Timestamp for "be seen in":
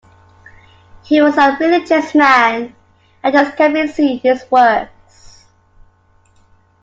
3.73-4.17